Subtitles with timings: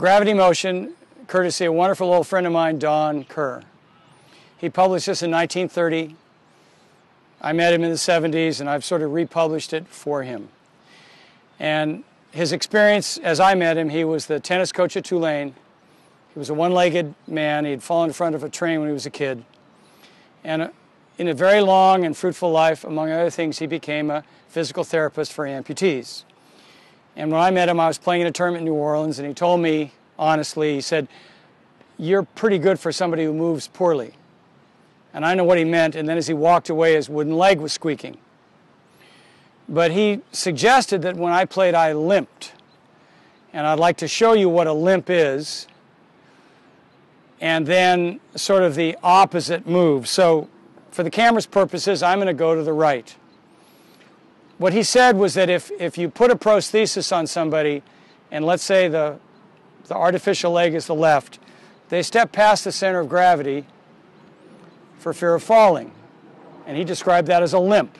[0.00, 0.94] Gravity Motion,
[1.26, 3.64] courtesy of a wonderful old friend of mine, Don Kerr.
[4.56, 6.16] He published this in 1930.
[7.42, 10.48] I met him in the 70s, and I've sort of republished it for him.
[11.58, 15.54] And his experience, as I met him, he was the tennis coach at Tulane.
[16.32, 17.66] He was a one legged man.
[17.66, 19.44] He had fallen in front of a train when he was a kid.
[20.42, 20.68] And uh,
[21.18, 25.30] in a very long and fruitful life, among other things, he became a physical therapist
[25.30, 26.24] for amputees.
[27.20, 29.28] And when I met him, I was playing in a tournament in New Orleans, and
[29.28, 31.06] he told me honestly, he said,
[31.98, 34.14] You're pretty good for somebody who moves poorly.
[35.12, 37.60] And I know what he meant, and then as he walked away, his wooden leg
[37.60, 38.16] was squeaking.
[39.68, 42.54] But he suggested that when I played, I limped.
[43.52, 45.66] And I'd like to show you what a limp is,
[47.38, 50.08] and then sort of the opposite move.
[50.08, 50.48] So,
[50.90, 53.14] for the camera's purposes, I'm going to go to the right.
[54.60, 57.82] What he said was that if, if you put a prosthesis on somebody,
[58.30, 59.18] and let's say the,
[59.86, 61.38] the artificial leg is the left,
[61.88, 63.64] they step past the center of gravity
[64.98, 65.92] for fear of falling.
[66.66, 67.96] And he described that as a limp.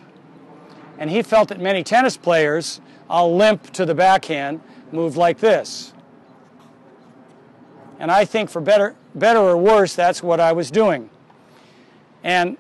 [0.99, 4.61] And he felt that many tennis players, I'll limp to the backhand,
[4.93, 5.95] move like this.
[7.99, 11.09] And I think for better, better or worse, that's what I was doing.
[12.23, 12.59] And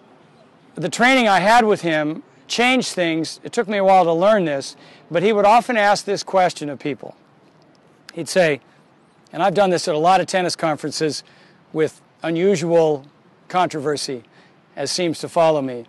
[0.75, 3.41] the training I had with him changed things.
[3.43, 4.77] It took me a while to learn this,
[5.11, 7.17] but he would often ask this question of people.
[8.13, 8.61] He'd say,
[9.33, 11.23] and I've done this at a lot of tennis conferences
[11.73, 13.07] with unusual
[13.49, 14.25] controversy,
[14.77, 15.87] as seems to follow me.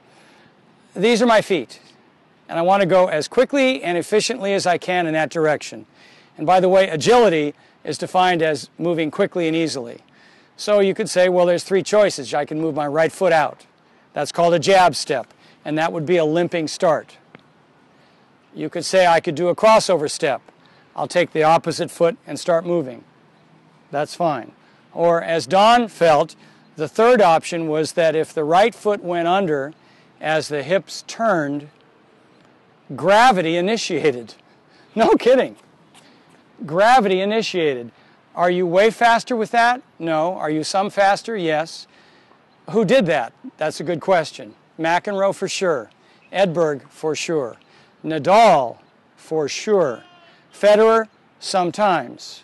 [0.95, 1.81] These are my feet,
[2.47, 5.87] and I want to go as quickly and efficiently as I can in that direction.
[6.37, 10.01] And by the way, agility is defined as moving quickly and easily.
[10.55, 12.33] So you could say, well, there's three choices.
[12.33, 13.65] I can move my right foot out.
[14.13, 17.17] That's called a jab step and that would be a limping start.
[18.53, 20.41] You could say I could do a crossover step.
[20.95, 23.03] I'll take the opposite foot and start moving.
[23.91, 24.51] That's fine.
[24.93, 26.35] Or as Don felt,
[26.75, 29.73] the third option was that if the right foot went under
[30.19, 31.69] as the hips turned,
[32.95, 34.35] gravity initiated.
[34.93, 35.55] No kidding.
[36.65, 37.91] Gravity initiated.
[38.35, 39.81] Are you way faster with that?
[39.99, 40.33] No.
[40.33, 41.37] Are you some faster?
[41.37, 41.87] Yes.
[42.71, 43.31] Who did that?
[43.55, 44.53] That's a good question.
[44.81, 45.89] McEnroe for sure.
[46.31, 47.57] Edberg for sure.
[48.03, 48.77] Nadal
[49.15, 50.03] for sure.
[50.53, 51.07] Federer
[51.39, 52.43] sometimes.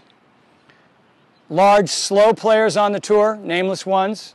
[1.49, 4.33] Large, slow players on the tour, nameless ones,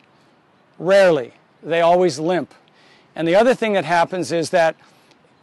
[0.79, 1.35] rarely.
[1.63, 2.55] They always limp.
[3.15, 4.77] And the other thing that happens is that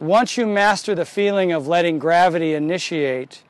[0.00, 3.42] once you master the feeling of letting gravity initiate,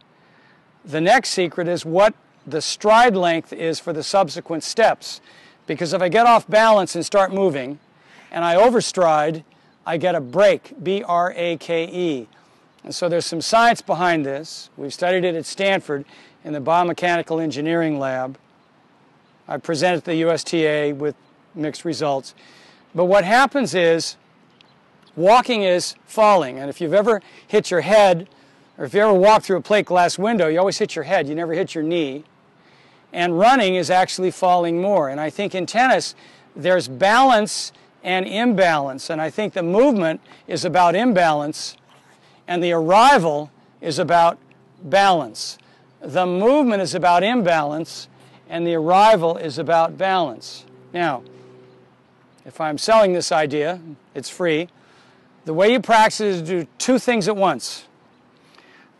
[0.84, 2.15] the next secret is what
[2.47, 5.21] the stride length is for the subsequent steps.
[5.66, 7.78] Because if I get off balance and start moving,
[8.30, 9.44] and I overstride,
[9.86, 12.28] I get a break, B R A K E.
[12.84, 14.70] And so there's some science behind this.
[14.76, 16.04] We've studied it at Stanford
[16.44, 18.38] in the biomechanical engineering lab.
[19.46, 21.14] I presented the USTA with
[21.54, 22.34] mixed results.
[22.94, 24.16] But what happens is
[25.16, 26.58] walking is falling.
[26.58, 28.28] And if you've ever hit your head,
[28.78, 31.28] or if you ever walk through a plate glass window, you always hit your head,
[31.28, 32.24] you never hit your knee.
[33.12, 35.08] And running is actually falling more.
[35.08, 36.14] And I think in tennis,
[36.54, 39.10] there's balance and imbalance.
[39.10, 41.76] And I think the movement is about imbalance,
[42.48, 43.50] and the arrival
[43.80, 44.38] is about
[44.82, 45.58] balance.
[46.00, 48.08] The movement is about imbalance,
[48.48, 50.64] and the arrival is about balance.
[50.92, 51.22] Now,
[52.44, 53.80] if I'm selling this idea,
[54.14, 54.68] it's free.
[55.44, 57.86] The way you practice is to do two things at once.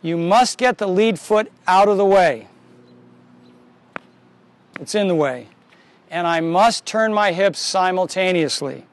[0.01, 2.47] You must get the lead foot out of the way.
[4.79, 5.47] It's in the way.
[6.09, 8.85] And I must turn my hips simultaneously.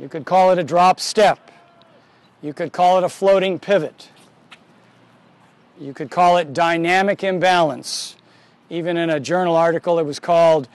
[0.00, 1.50] You could call it a drop step.
[2.40, 4.08] You could call it a floating pivot.
[5.78, 8.16] You could call it dynamic imbalance.
[8.70, 10.68] Even in a journal article, it was called,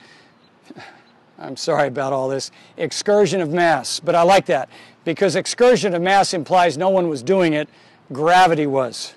[1.40, 3.98] I'm sorry about all this, excursion of mass.
[3.98, 4.68] But I like that
[5.04, 7.68] because excursion of mass implies no one was doing it,
[8.12, 9.16] gravity was.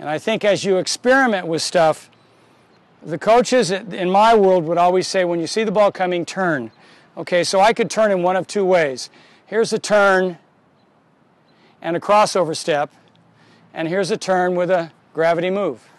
[0.00, 2.10] And I think as you experiment with stuff,
[3.04, 6.72] the coaches in my world would always say, when you see the ball coming, turn.
[7.18, 9.10] Okay, so I could turn in one of two ways.
[9.44, 10.38] Here's a turn
[11.82, 12.92] and a crossover step,
[13.74, 15.90] and here's a turn with a gravity move.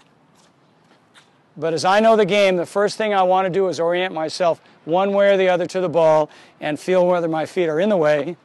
[1.57, 4.13] But as I know the game, the first thing I want to do is orient
[4.13, 6.29] myself one way or the other to the ball
[6.61, 8.37] and feel whether my feet are in the way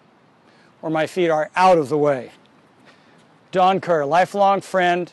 [0.83, 2.33] or my feet are out of the way.
[3.53, 5.13] Don Kerr, lifelong friend,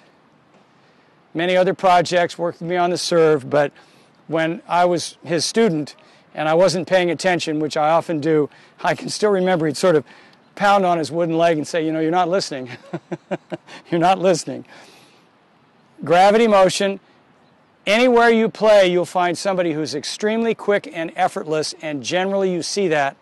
[1.35, 3.71] many other projects, worked with me on the serve, but
[4.25, 5.95] when I was his student,
[6.33, 8.49] and I wasn't paying attention, which I often do,
[8.83, 10.05] I can still remember he'd sort of
[10.55, 12.69] pound on his wooden leg and say, You know, you're not listening.
[13.89, 14.65] you're not listening.
[16.03, 16.99] gravity motion.
[17.87, 22.87] Anywhere you play, you'll find somebody who's extremely quick and effortless, and generally you see
[22.87, 23.17] that.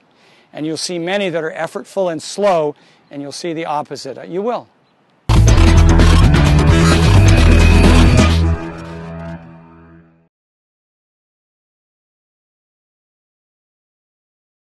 [0.51, 2.75] And you'll see many that are effortful and slow,
[3.09, 4.27] and you'll see the opposite.
[4.27, 4.67] You will.